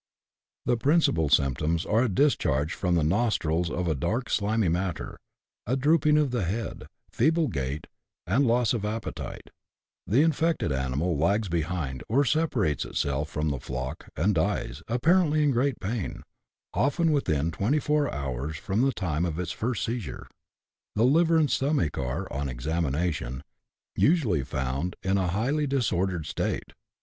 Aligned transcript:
The 0.65 0.77
principal 0.77 1.29
symptoms 1.29 1.85
are 1.85 2.01
a 2.01 2.09
discharge 2.09 2.73
from 2.73 2.95
the 2.95 3.03
nostrils 3.03 3.69
of 3.69 3.87
a 3.87 3.93
dark 3.93 4.31
slimy 4.31 4.67
matter, 4.67 5.19
a 5.67 5.77
drooping 5.77 6.17
of 6.17 6.31
the 6.31 6.43
head, 6.43 6.87
feeble 7.11 7.47
gait, 7.47 7.85
and 8.25 8.47
loss 8.47 8.73
of 8.73 8.83
appetite; 8.83 9.51
the 10.07 10.23
infected 10.23 10.71
animal 10.71 11.15
lags 11.15 11.49
behind, 11.49 12.01
or 12.09 12.25
separates 12.25 12.83
itself 12.83 13.29
from 13.29 13.49
the 13.49 13.59
flock, 13.59 14.09
and 14.15 14.33
dies, 14.33 14.81
apparently 14.87 15.43
in 15.43 15.51
great 15.51 15.79
pain, 15.79 16.23
often 16.73 17.11
within 17.11 17.51
twenty 17.51 17.77
four 17.77 18.11
hours 18.11 18.57
from 18.57 18.81
the 18.81 18.91
time 18.93 19.23
of 19.23 19.37
its 19.37 19.51
first 19.51 19.85
seizure. 19.85 20.25
The 20.95 21.05
liver 21.05 21.37
and 21.37 21.51
stomach 21.51 21.99
are, 21.99 22.27
on 22.33 22.49
examination, 22.49 23.43
usually 23.95 24.43
found 24.43 24.95
in 25.03 25.19
a 25.19 25.27
highly 25.27 25.67
dis 25.67 25.91
ordered 25.91 26.25
state. 26.25 26.73